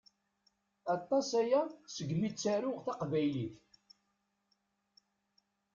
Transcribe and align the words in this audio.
Aṭas 0.95 1.27
aya 1.41 1.61
segmi 1.95 2.29
ttaruɣ 2.31 2.77
taqbaylit. 2.85 3.57